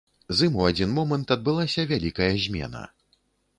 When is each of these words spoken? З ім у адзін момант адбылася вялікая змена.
З 0.37 0.47
ім 0.49 0.55
у 0.61 0.63
адзін 0.69 0.95
момант 0.99 1.35
адбылася 1.37 1.87
вялікая 1.93 2.33
змена. 2.47 2.83